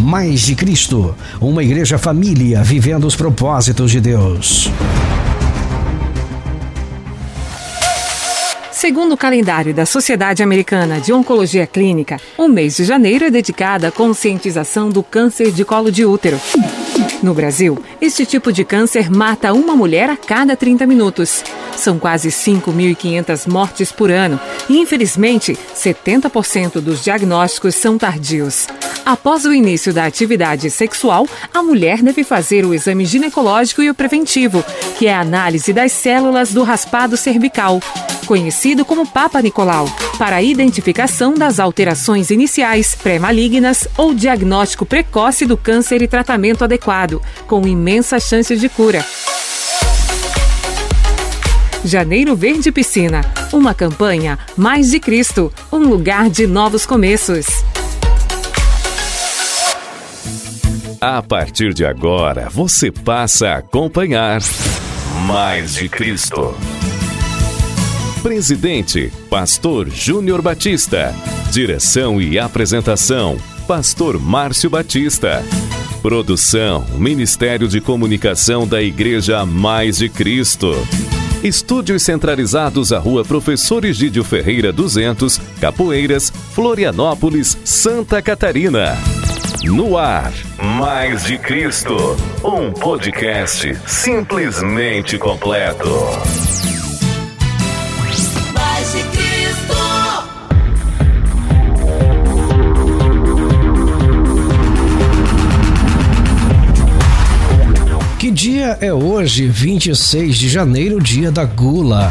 [0.00, 4.70] Mais de Cristo, uma igreja família vivendo os propósitos de Deus.
[8.72, 13.86] Segundo o calendário da Sociedade Americana de Oncologia Clínica, o mês de janeiro é dedicado
[13.86, 16.40] à conscientização do câncer de colo de útero.
[17.22, 21.44] No Brasil, este tipo de câncer mata uma mulher a cada 30 minutos.
[21.76, 24.40] São quase 5.500 mortes por ano
[24.70, 28.66] e, infelizmente, 70% dos diagnósticos são tardios.
[29.04, 33.94] Após o início da atividade sexual, a mulher deve fazer o exame ginecológico e o
[33.94, 34.64] preventivo,
[34.98, 37.80] que é a análise das células do raspado cervical,
[38.30, 45.56] conhecido como Papa Nicolau, para a identificação das alterações iniciais, pré-malignas ou diagnóstico precoce do
[45.56, 49.04] câncer e tratamento adequado, com imensa chance de cura.
[51.84, 57.46] Janeiro Verde Piscina, uma campanha Mais de Cristo, um lugar de novos começos.
[61.00, 64.40] A partir de agora, você passa a acompanhar
[65.26, 66.54] Mais de Cristo.
[68.22, 71.14] Presidente, Pastor Júnior Batista.
[71.50, 75.42] Direção e apresentação, Pastor Márcio Batista.
[76.02, 80.74] Produção, Ministério de Comunicação da Igreja Mais de Cristo.
[81.42, 88.98] Estúdios centralizados à Rua Professor Egídio Ferreira 200, Capoeiras, Florianópolis, Santa Catarina.
[89.64, 90.32] No ar,
[90.78, 91.96] Mais de Cristo,
[92.44, 95.88] um podcast simplesmente completo.
[108.80, 112.10] É hoje, 26 de janeiro, dia da gula?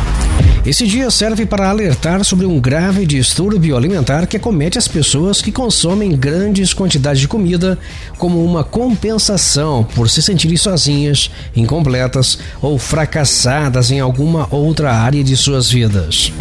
[0.63, 5.51] Esse dia serve para alertar sobre um grave distúrbio alimentar que acomete as pessoas que
[5.51, 7.77] consomem grandes quantidades de comida
[8.19, 15.35] como uma compensação por se sentirem sozinhas, incompletas ou fracassadas em alguma outra área de
[15.35, 16.31] suas vidas.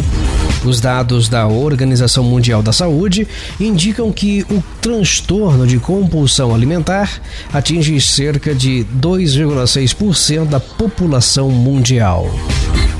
[0.65, 3.27] Os dados da Organização Mundial da Saúde
[3.59, 7.21] indicam que o transtorno de compulsão alimentar
[7.53, 12.29] atinge cerca de 2,6% da população mundial.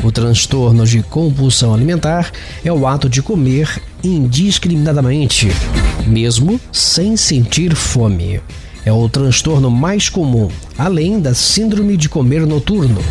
[0.02, 2.32] O transtorno de compulsão alimentar
[2.64, 5.50] é o ato de comer indiscriminadamente,
[6.08, 8.40] mesmo sem sentir fome.
[8.86, 10.48] É o transtorno mais comum,
[10.78, 13.02] além da síndrome de comer noturno,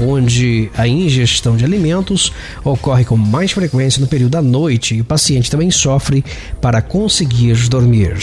[0.00, 2.32] onde a ingestão de alimentos
[2.64, 6.24] ocorre com mais frequência no período da noite e o paciente também sofre
[6.60, 8.16] para conseguir dormir.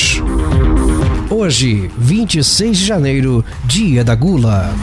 [1.29, 4.73] Hoje, 26 de janeiro, dia da gula.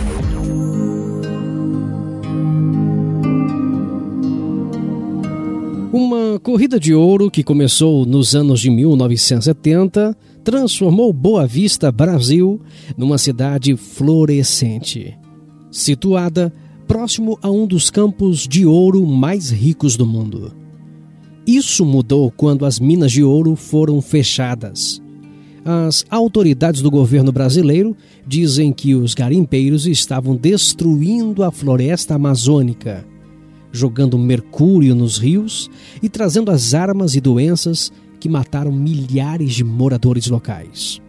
[5.92, 12.60] Uma corrida de ouro que começou nos anos de 1970 transformou Boa Vista, Brasil,
[12.96, 15.18] numa cidade florescente,
[15.70, 16.52] situada
[16.88, 20.54] próximo a um dos campos de ouro mais ricos do mundo.
[21.46, 25.00] Isso mudou quando as minas de ouro foram fechadas.
[25.64, 27.94] As autoridades do governo brasileiro
[28.26, 33.06] dizem que os garimpeiros estavam destruindo a floresta amazônica,
[33.70, 35.70] jogando mercúrio nos rios
[36.02, 41.02] e trazendo as armas e doenças que mataram milhares de moradores locais.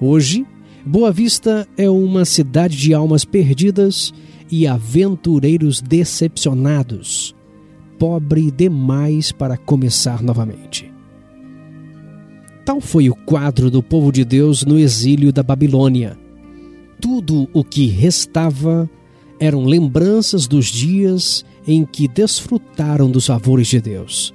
[0.00, 0.44] Hoje,
[0.84, 4.12] Boa Vista é uma cidade de almas perdidas
[4.52, 7.34] e aventureiros decepcionados,
[7.98, 10.92] pobre demais para começar novamente.
[12.62, 16.18] Tal foi o quadro do povo de Deus no exílio da Babilônia.
[17.00, 18.88] Tudo o que restava
[19.40, 24.34] eram lembranças dos dias em que desfrutaram dos favores de Deus.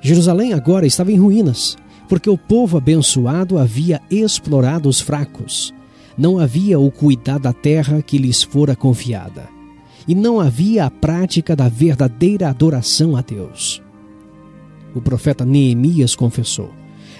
[0.00, 1.76] Jerusalém agora estava em ruínas,
[2.08, 5.74] porque o povo abençoado havia explorado os fracos.
[6.16, 9.48] Não havia o cuidar da terra que lhes fora confiada.
[10.08, 13.82] E não havia a prática da verdadeira adoração a Deus.
[14.94, 16.70] O profeta Neemias confessou: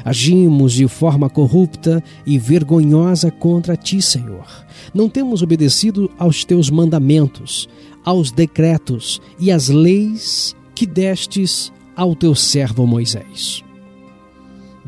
[0.04, 4.46] Agimos de forma corrupta e vergonhosa contra ti, Senhor.
[4.94, 7.68] Não temos obedecido aos teus mandamentos,
[8.04, 13.65] aos decretos e às leis que destes ao teu servo Moisés.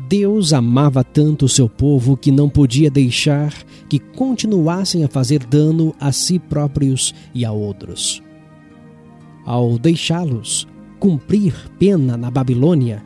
[0.09, 3.53] Deus amava tanto o seu povo que não podia deixar
[3.87, 8.19] que continuassem a fazer dano a si próprios e a outros.
[9.45, 10.67] Ao deixá-los
[10.99, 13.03] cumprir pena na Babilônia,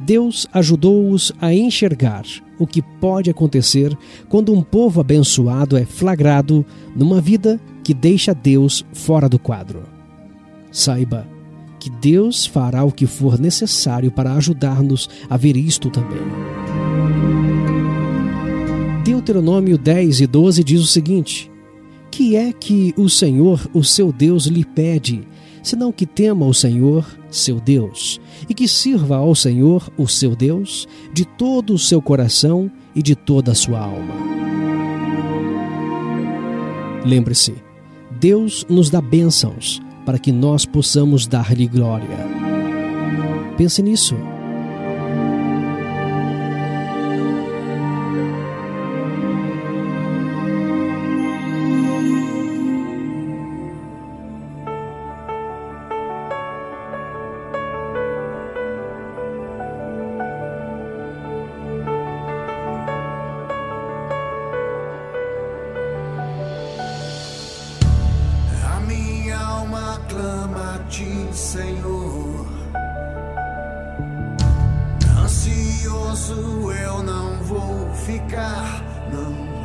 [0.00, 2.24] Deus ajudou-os a enxergar
[2.58, 3.94] o que pode acontecer
[4.26, 6.64] quando um povo abençoado é flagrado
[6.96, 9.82] numa vida que deixa Deus fora do quadro.
[10.72, 11.35] Saiba
[11.86, 16.18] que Deus fará o que for necessário para ajudar-nos a ver isto também.
[19.04, 21.48] Deuteronômio 10 e 12 diz o seguinte:
[22.10, 25.22] Que é que o Senhor, o seu Deus, lhe pede
[25.62, 30.88] senão que tema o Senhor, seu Deus, e que sirva ao Senhor, o seu Deus,
[31.12, 34.14] de todo o seu coração e de toda a sua alma.
[37.04, 37.54] Lembre-se,
[38.20, 42.16] Deus nos dá bênçãos para que nós possamos dar-lhe glória.
[43.58, 44.16] Pense nisso.
[78.18, 78.82] Ficar,
[79.12, 79.55] não.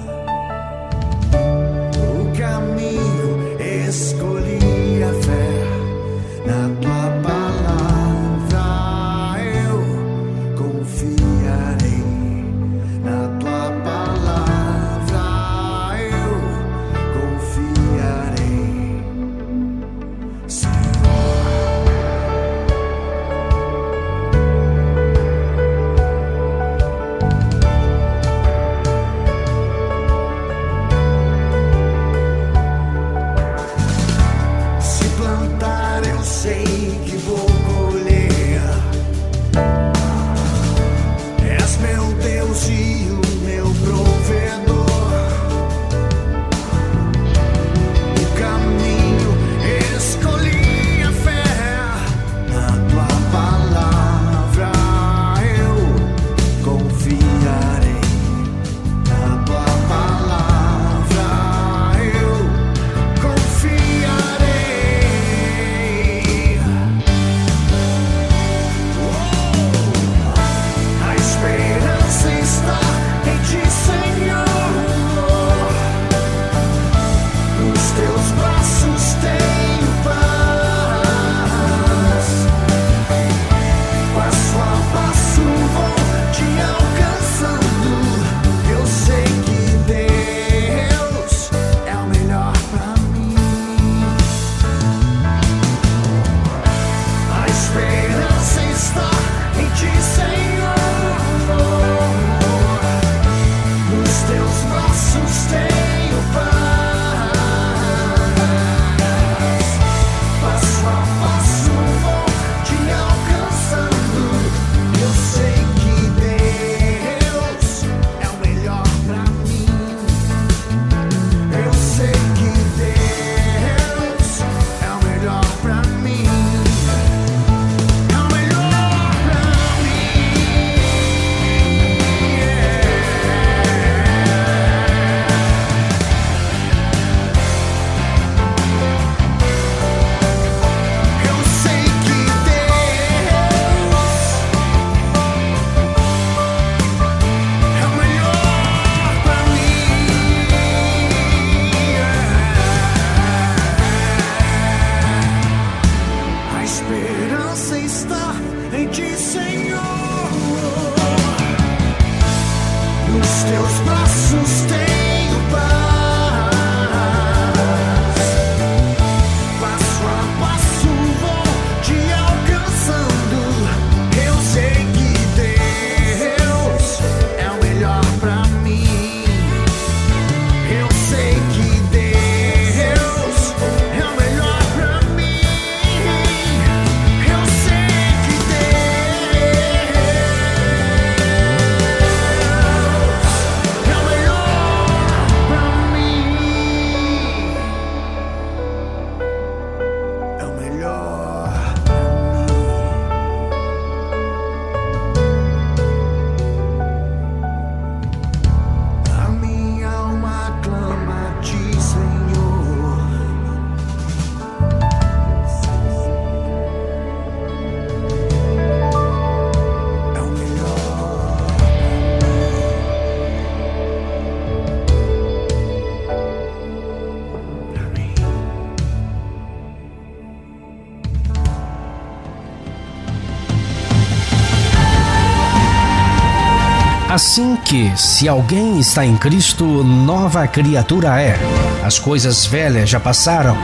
[237.71, 241.39] Que, se alguém está em Cristo, nova criatura é.
[241.81, 243.55] As coisas velhas já passaram,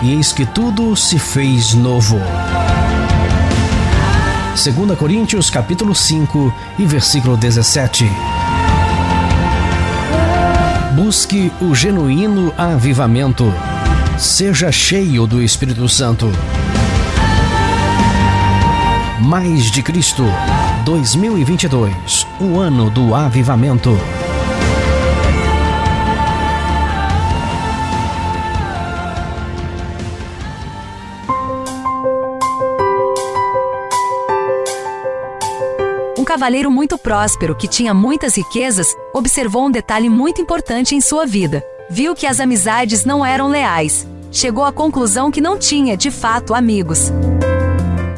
[0.00, 2.16] e eis que tudo se fez novo.
[4.50, 8.08] 2 Coríntios capítulo 5 e versículo 17.
[10.94, 13.52] Busque o genuíno avivamento.
[14.16, 16.30] Seja cheio do Espírito Santo.
[19.20, 20.22] Mais de Cristo
[20.84, 23.96] 2022, o ano do avivamento.
[36.18, 41.24] Um cavaleiro muito próspero que tinha muitas riquezas observou um detalhe muito importante em sua
[41.24, 41.64] vida.
[41.88, 44.06] Viu que as amizades não eram leais.
[44.30, 47.10] Chegou à conclusão que não tinha, de fato, amigos.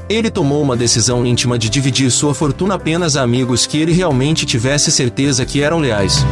[0.09, 4.47] Ele tomou uma decisão íntima de dividir sua fortuna apenas a amigos que ele realmente
[4.47, 6.25] tivesse certeza que eram leais.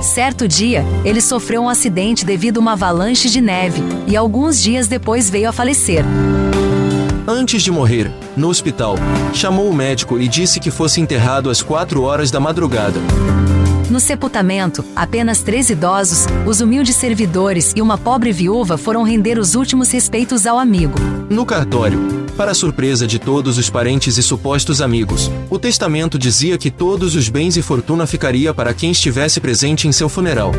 [0.00, 4.86] Certo dia, ele sofreu um acidente devido a uma avalanche de neve e alguns dias
[4.86, 6.04] depois veio a falecer.
[7.26, 8.96] Antes de morrer, no hospital,
[9.32, 13.00] chamou o médico e disse que fosse enterrado às 4 horas da madrugada.
[13.90, 19.54] No sepultamento, apenas três idosos, os humildes servidores e uma pobre viúva foram render os
[19.54, 20.94] últimos respeitos ao amigo.
[21.28, 22.00] No cartório,
[22.36, 27.14] para a surpresa de todos os parentes e supostos amigos, o testamento dizia que todos
[27.14, 30.52] os bens e fortuna ficaria para quem estivesse presente em seu funeral.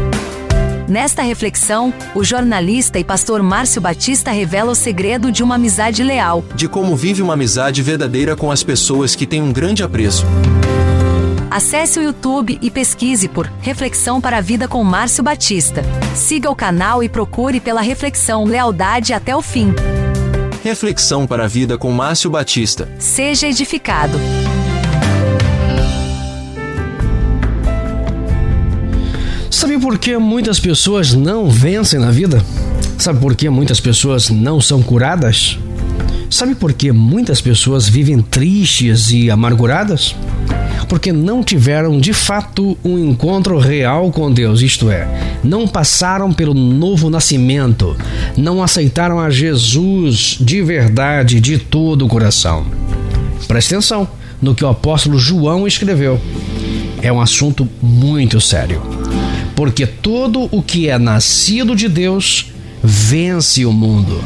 [0.88, 6.46] Nesta reflexão, o jornalista e pastor Márcio Batista revela o segredo de uma amizade leal.
[6.54, 10.26] De como vive uma amizade verdadeira com as pessoas que têm um grande apreço.
[11.56, 15.84] Acesse o YouTube e pesquise por Reflexão para a Vida com Márcio Batista.
[16.14, 19.74] Siga o canal e procure pela reflexão Lealdade até o fim.
[20.62, 22.90] Reflexão para a vida com Márcio Batista.
[23.00, 24.20] Seja edificado.
[29.50, 32.44] Sabe por que muitas pessoas não vencem na vida?
[32.98, 35.58] Sabe por que muitas pessoas não são curadas?
[36.30, 40.14] Sabe por que muitas pessoas vivem tristes e amarguradas?
[40.88, 45.08] Porque não tiveram de fato um encontro real com Deus, isto é,
[45.44, 47.96] não passaram pelo novo nascimento,
[48.38, 52.66] não aceitaram a Jesus de verdade, de todo o coração.
[53.48, 54.08] Preste atenção
[54.42, 56.20] no que o apóstolo João escreveu.
[57.02, 58.82] É um assunto muito sério.
[59.56, 62.52] Porque todo o que é nascido de Deus
[62.84, 64.22] vence o mundo.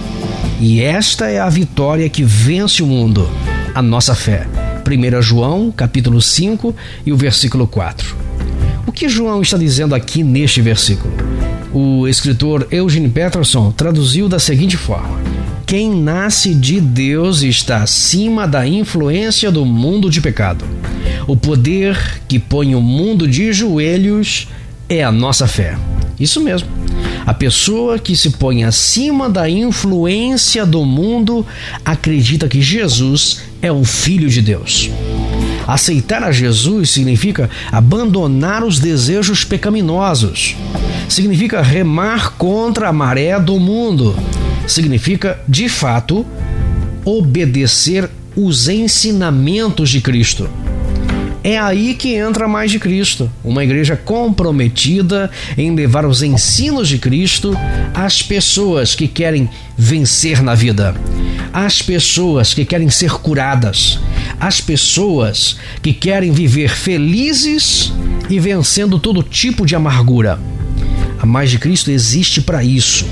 [0.59, 3.29] E esta é a vitória que vence o mundo,
[3.73, 4.47] a nossa fé.
[4.89, 8.15] 1 João, capítulo 5 e o versículo 4.
[8.87, 11.13] O que João está dizendo aqui neste versículo?
[11.71, 15.19] O escritor Eugene Peterson traduziu da seguinte forma:
[15.67, 20.65] Quem nasce de Deus está acima da influência do mundo de pecado.
[21.27, 24.47] O poder que põe o mundo de joelhos
[24.87, 25.77] é a nossa fé.
[26.19, 26.67] Isso mesmo.
[27.27, 31.45] A pessoa que se põe acima da influência do mundo
[31.85, 34.89] acredita que Jesus é o Filho de Deus.
[35.67, 40.55] Aceitar a Jesus significa abandonar os desejos pecaminosos.
[41.07, 44.15] Significa remar contra a maré do mundo.
[44.65, 46.25] Significa, de fato,
[47.05, 50.49] obedecer os ensinamentos de Cristo.
[51.49, 56.99] É aí que entra mais de Cristo, uma igreja comprometida em levar os ensinos de
[56.99, 57.57] Cristo
[57.91, 60.93] às pessoas que querem vencer na vida,
[61.51, 63.99] às pessoas que querem ser curadas,
[64.39, 67.91] às pessoas que querem viver felizes
[68.29, 70.39] e vencendo todo tipo de amargura.
[71.19, 73.07] A mais de Cristo existe para isso,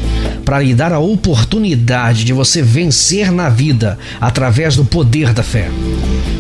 [0.48, 5.70] para lhe dar a oportunidade de você vencer na vida através do poder da fé.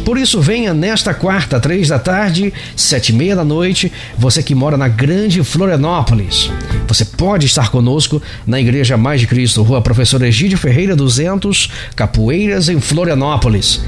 [0.05, 4.55] Por isso, venha nesta quarta, três da tarde, sete e meia da noite, você que
[4.55, 6.49] mora na Grande Florianópolis.
[6.87, 12.69] Você pode estar conosco na Igreja Mais de Cristo, Rua Professor Egídio Ferreira 200, Capoeiras,
[12.69, 13.81] em Florianópolis.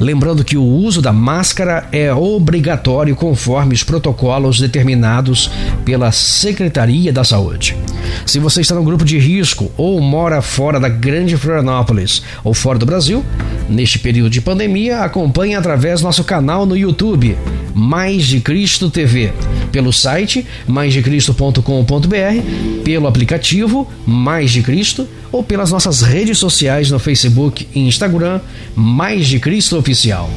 [0.00, 5.50] Lembrando que o uso da máscara é obrigatório conforme os protocolos determinados
[5.84, 7.76] pela Secretaria da Saúde.
[8.24, 12.78] Se você está no grupo de risco ou mora fora da Grande Florianópolis ou fora
[12.78, 13.24] do Brasil,
[13.68, 17.36] neste período de pandemia, acompanhe através do nosso canal no YouTube,
[17.74, 19.32] Mais de Cristo TV,
[19.70, 27.68] pelo site maisdecristo.com.br, pelo aplicativo Mais de Cristo ou pelas nossas redes sociais no Facebook
[27.74, 28.40] e Instagram,
[28.74, 30.30] Mais de Cristo Oficial.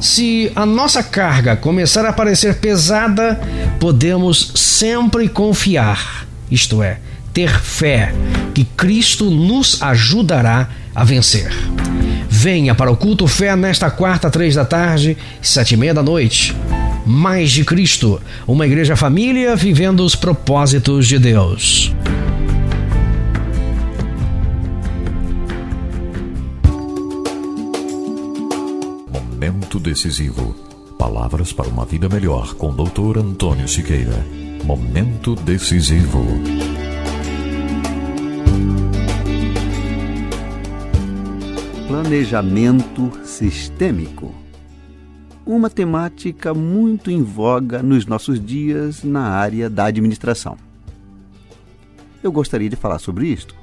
[0.00, 3.40] Se a nossa carga começar a parecer pesada,
[3.80, 7.00] podemos sempre confiar, isto é,
[7.32, 8.12] ter fé
[8.54, 11.50] que Cristo nos ajudará a vencer.
[12.28, 16.54] Venha para o culto fé nesta quarta, três da tarde, sete e meia da noite.
[17.06, 21.94] Mais de Cristo, uma igreja família vivendo os propósitos de Deus.
[29.10, 30.54] Momento decisivo.
[30.98, 33.18] Palavras para uma vida melhor com Dr.
[33.18, 34.26] Antônio Siqueira.
[34.64, 36.26] Momento decisivo.
[41.88, 44.34] Planejamento sistêmico.
[45.46, 50.58] Uma temática muito em voga nos nossos dias na área da administração.
[52.22, 53.56] Eu gostaria de falar sobre isto.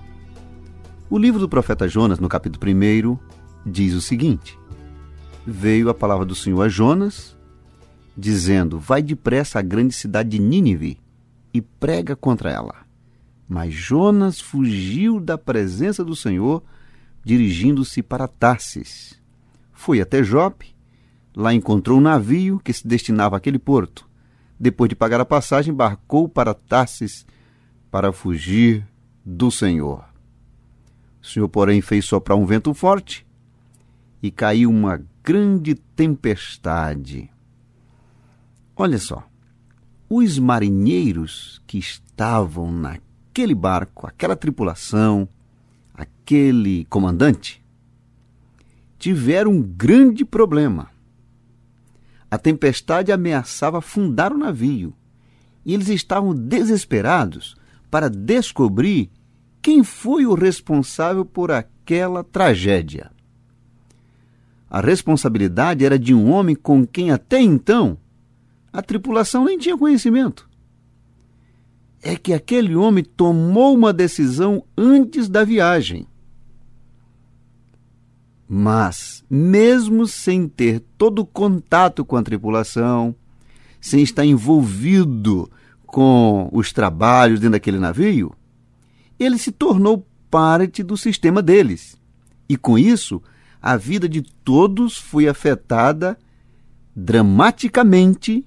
[1.07, 3.19] O livro do profeta Jonas, no capítulo 1,
[3.63, 4.57] diz o seguinte:
[5.45, 7.37] Veio a palavra do Senhor a Jonas,
[8.17, 10.97] dizendo: Vai depressa à grande cidade de Nínive
[11.53, 12.73] e prega contra ela.
[13.47, 16.63] Mas Jonas fugiu da presença do Senhor
[17.25, 19.19] dirigindo-se para Tarsis.
[19.73, 20.75] Foi até Jope,
[21.35, 24.07] lá encontrou um navio que se destinava àquele porto.
[24.59, 27.25] Depois de pagar a passagem, embarcou para Tarsis
[27.89, 28.87] para fugir
[29.25, 30.05] do Senhor.
[31.21, 33.25] O Senhor, porém, fez soprar um vento forte
[34.21, 37.31] e caiu uma grande tempestade.
[38.75, 39.27] Olha só,
[40.07, 45.27] os marinheiros que estavam naquele barco, aquela tripulação,
[45.95, 47.63] aquele comandante,
[48.97, 50.89] tiveram um grande problema.
[52.29, 54.93] A tempestade ameaçava afundar o navio
[55.65, 57.55] e eles estavam desesperados
[57.89, 59.09] para descobrir
[59.61, 63.11] quem foi o responsável por aquela tragédia.
[64.69, 67.97] A responsabilidade era de um homem com quem até então
[68.73, 70.49] a tripulação nem tinha conhecimento
[72.05, 76.05] é que aquele homem tomou uma decisão antes da viagem.
[78.47, 83.15] Mas, mesmo sem ter todo contato com a tripulação,
[83.81, 85.49] sem estar envolvido
[85.83, 88.31] com os trabalhos dentro daquele navio,
[89.17, 91.99] ele se tornou parte do sistema deles.
[92.47, 93.19] E com isso,
[93.59, 96.15] a vida de todos foi afetada
[96.95, 98.45] dramaticamente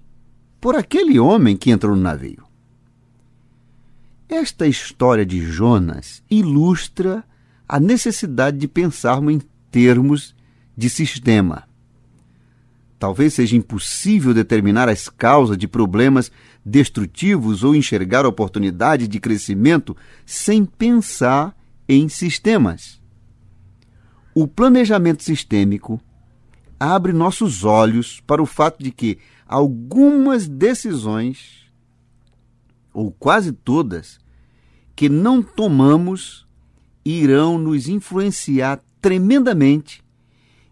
[0.61, 2.48] por aquele homem que entrou no navio.
[4.29, 7.25] Esta história de Jonas ilustra
[7.67, 10.37] a necessidade de pensarmos em termos
[10.77, 11.67] de sistema.
[12.99, 16.31] Talvez seja impossível determinar as causas de problemas
[16.63, 21.57] destrutivos ou enxergar oportunidades de crescimento sem pensar
[21.89, 23.01] em sistemas.
[24.35, 25.99] O planejamento sistêmico
[26.79, 31.68] abre nossos olhos para o fato de que algumas decisões
[32.93, 34.19] ou quase todas,
[34.95, 36.47] que não tomamos
[37.05, 40.03] irão nos influenciar tremendamente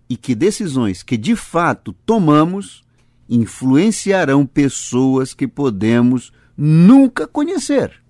[0.09, 2.85] e que decisões que de fato tomamos
[3.29, 8.03] influenciarão pessoas que podemos nunca conhecer.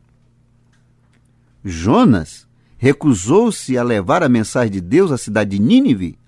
[1.64, 2.47] Jonas
[2.79, 6.19] recusou-se a levar a mensagem de Deus à cidade de Nínive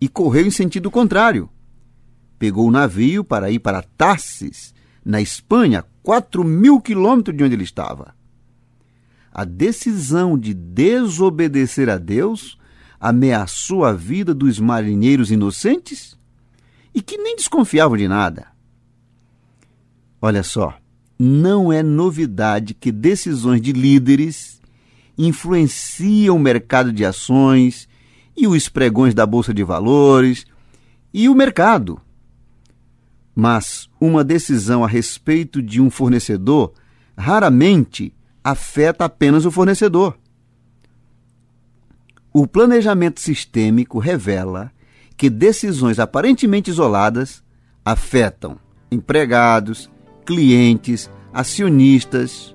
[0.00, 1.48] e correu em sentido contrário.
[2.38, 7.64] Pegou o navio para ir para Tarsis, na Espanha, 4 mil quilômetros de onde ele
[7.64, 8.14] estava.
[9.32, 12.58] A decisão de desobedecer a Deus
[13.00, 16.16] ameaçou a vida dos marinheiros inocentes
[16.94, 18.48] e que nem desconfiavam de nada.
[20.20, 20.78] Olha só,
[21.18, 24.60] não é novidade que decisões de líderes
[25.16, 27.88] influenciam o mercado de ações
[28.36, 30.44] e os pregões da bolsa de valores
[31.14, 31.98] e o mercado.
[33.34, 36.72] Mas uma decisão a respeito de um fornecedor
[37.16, 40.16] raramente afeta apenas o fornecedor.
[42.32, 44.70] O planejamento sistêmico revela
[45.16, 47.42] que decisões aparentemente isoladas
[47.84, 48.58] afetam
[48.90, 49.90] empregados,
[50.24, 52.54] clientes, acionistas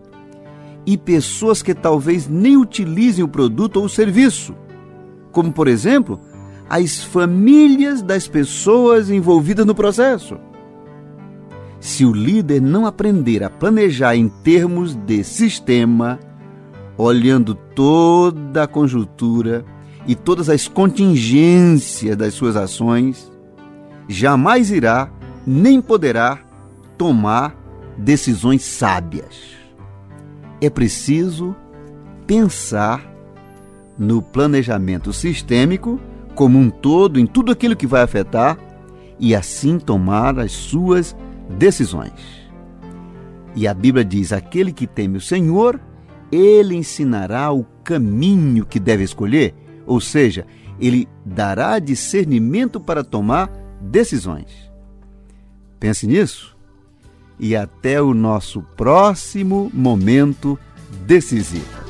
[0.85, 4.55] e pessoas que talvez nem utilizem o produto ou o serviço,
[5.31, 6.19] como, por exemplo,
[6.69, 10.37] as famílias das pessoas envolvidas no processo.
[11.79, 16.19] Se o líder não aprender a planejar em termos de sistema,
[16.97, 19.63] olhando toda a conjuntura
[20.05, 23.31] e todas as contingências das suas ações,
[24.07, 25.09] jamais irá
[25.47, 26.39] nem poderá
[26.97, 27.55] tomar
[27.97, 29.57] decisões sábias.
[30.59, 31.55] É preciso
[32.27, 33.01] pensar
[33.97, 35.99] no planejamento sistêmico
[36.35, 38.57] como um todo, em tudo aquilo que vai afetar,
[39.19, 41.28] e assim tomar as suas decisões.
[43.55, 45.79] E a Bíblia diz: aquele que teme o Senhor,
[46.31, 50.45] ele ensinará o caminho que deve escolher, ou seja,
[50.79, 54.69] ele dará discernimento para tomar decisões.
[55.79, 56.57] Pense nisso
[57.39, 60.59] e até o nosso próximo momento
[61.05, 61.88] decisivo.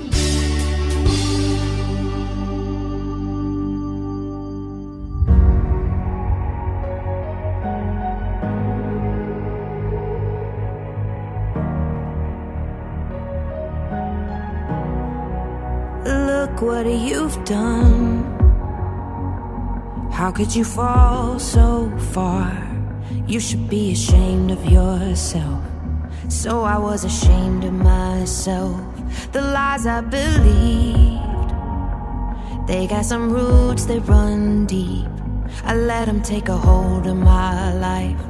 [16.93, 18.23] You've done.
[20.11, 22.51] How could you fall so far?
[23.27, 25.63] You should be ashamed of yourself.
[26.27, 28.81] So I was ashamed of myself.
[29.31, 31.19] The lies I believed.
[32.67, 35.07] They got some roots that run deep.
[35.63, 38.21] I let them take a hold of my life.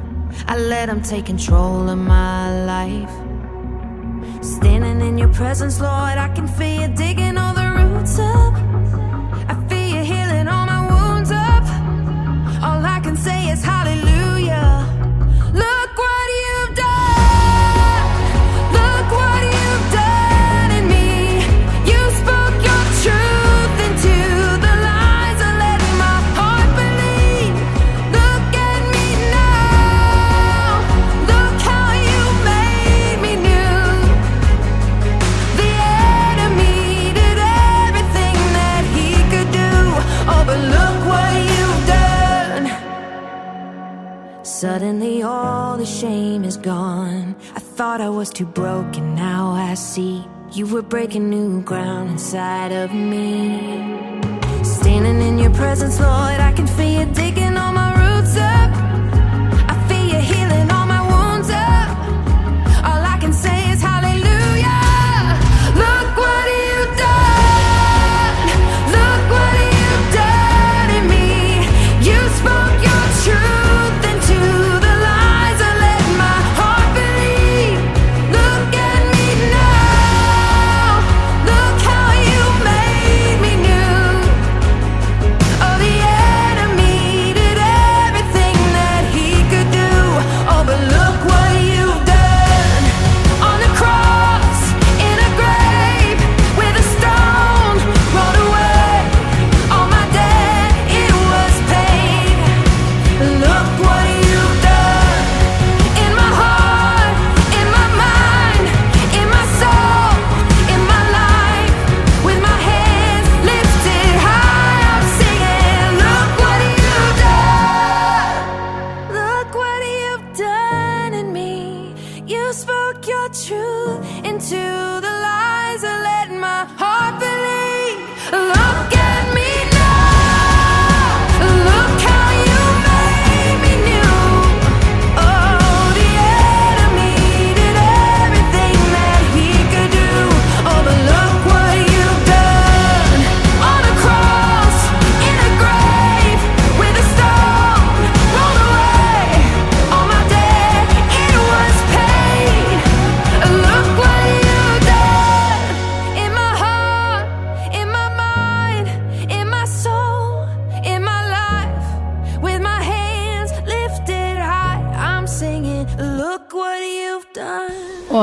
[0.46, 3.19] I let them take control of my life.
[4.42, 8.54] Standing in your presence, Lord, I can feel you digging all the roots up.
[9.48, 11.64] I feel you healing all my wounds up.
[12.62, 14.09] All I can say is hallelujah.
[44.60, 47.34] Suddenly, all the shame is gone.
[47.56, 52.70] I thought I was too broken, now I see you were breaking new ground inside
[52.70, 53.80] of me.
[54.62, 57.69] Standing in your presence, Lord, I can feel you digging all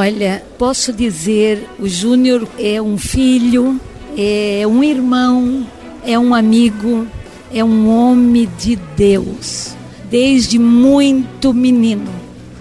[0.07, 3.77] Olha, posso dizer, o Júnior é um filho,
[4.17, 5.67] é um irmão,
[6.01, 7.05] é um amigo,
[7.53, 9.75] é um homem de Deus.
[10.09, 12.09] Desde muito menino,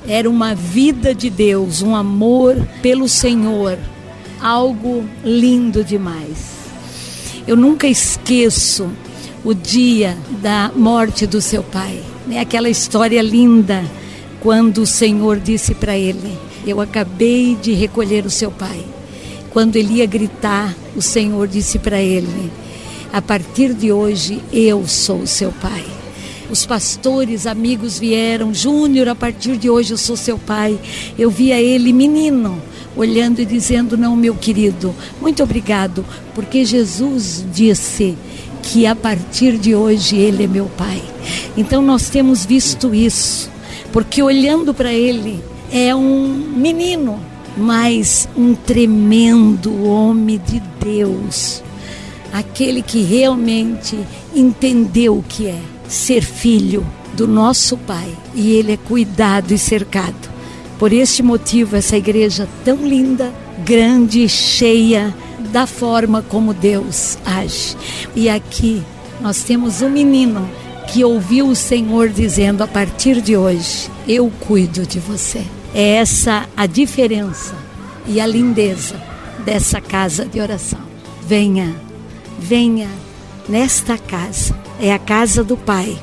[0.09, 3.78] era uma vida de Deus, um amor pelo Senhor,
[4.40, 6.56] algo lindo demais.
[7.46, 8.90] Eu nunca esqueço
[9.44, 12.40] o dia da morte do seu pai, né?
[12.40, 13.85] Aquela história linda
[14.40, 18.85] quando o Senhor disse para ele: Eu acabei de recolher o seu pai.
[19.50, 22.50] Quando ele ia gritar, o Senhor disse para ele:
[23.12, 25.85] A partir de hoje eu sou o seu pai.
[26.50, 30.79] Os pastores, amigos vieram, Júnior, a partir de hoje eu sou seu pai.
[31.18, 32.61] Eu via ele menino,
[32.96, 38.16] olhando e dizendo: Não, meu querido, muito obrigado, porque Jesus disse
[38.62, 41.02] que a partir de hoje ele é meu pai.
[41.57, 43.55] Então nós temos visto isso
[43.92, 45.40] porque olhando para ele
[45.72, 47.20] é um menino,
[47.57, 51.62] mas um tremendo homem de Deus,
[52.33, 53.98] aquele que realmente
[54.35, 60.37] entendeu o que é ser filho do nosso Pai e ele é cuidado e cercado.
[60.79, 63.33] Por este motivo, essa igreja tão linda,
[63.64, 65.14] grande, cheia
[65.50, 67.76] da forma como Deus age.
[68.14, 68.83] E aqui
[69.20, 70.46] nós temos um menino
[70.87, 75.42] que ouviu o Senhor dizendo: a partir de hoje, eu cuido de você.
[75.79, 77.55] É essa a diferença
[78.07, 78.97] e a lindeza
[79.45, 80.81] dessa casa de oração.
[81.29, 81.75] Venha,
[82.39, 82.89] venha
[83.47, 84.59] nesta casa.
[84.81, 85.99] É a casa do Pai.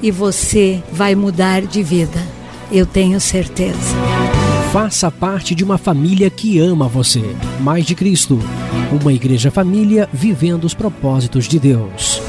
[0.00, 2.26] E você vai mudar de vida.
[2.72, 3.94] Eu tenho certeza.
[4.72, 7.36] Faça parte de uma família que ama você.
[7.60, 8.38] Mais de Cristo.
[8.98, 12.22] Uma igreja família vivendo os propósitos de Deus.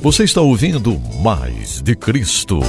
[0.00, 2.60] Você está ouvindo Mais de Cristo.